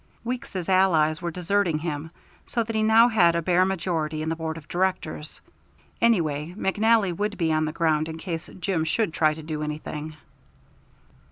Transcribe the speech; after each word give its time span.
Weeks's 0.23 0.67
allies 0.67 1.21
were 1.21 1.29
deserting 1.29 1.77
him, 1.77 2.09
so 2.47 2.63
that 2.63 2.75
he 2.75 2.81
now 2.81 3.07
had 3.07 3.35
a 3.35 3.41
bare 3.43 3.65
majority 3.65 4.23
in 4.23 4.29
the 4.29 4.35
Board 4.35 4.57
of 4.57 4.67
Directors. 4.67 5.41
Anyway, 6.01 6.55
McNally 6.57 7.15
would 7.15 7.37
be 7.37 7.53
on 7.53 7.65
the 7.65 7.71
ground 7.71 8.09
in 8.09 8.17
case 8.17 8.49
Jim 8.59 8.83
should 8.83 9.13
try 9.13 9.35
to 9.35 9.43
do 9.43 9.61
anything. 9.61 10.15